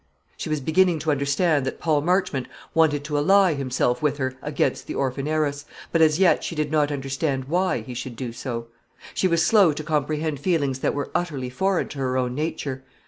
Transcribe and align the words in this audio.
She 0.35 0.49
was 0.49 0.61
beginning 0.61 0.97
to 1.01 1.11
understand 1.11 1.63
that 1.67 1.79
Paul 1.79 2.01
Marchmont 2.01 2.47
wanted 2.73 3.03
to 3.03 3.19
ally 3.19 3.53
himself 3.53 4.01
with 4.01 4.17
her 4.17 4.33
against 4.41 4.87
the 4.87 4.95
orphan 4.95 5.27
heiress, 5.27 5.65
but 5.91 6.01
as 6.01 6.17
yet 6.17 6.43
she 6.43 6.55
did 6.55 6.71
not 6.71 6.91
understand 6.91 7.45
why 7.45 7.81
he 7.81 7.93
should 7.93 8.15
do 8.15 8.33
so. 8.33 8.65
She 9.13 9.27
was 9.27 9.45
slow 9.45 9.73
to 9.73 9.83
comprehend 9.83 10.39
feelings 10.39 10.79
that 10.79 10.95
were 10.95 11.11
utterly 11.13 11.51
foreign 11.51 11.87
to 11.89 11.99
her 11.99 12.17
own 12.17 12.33
nature. 12.33 12.83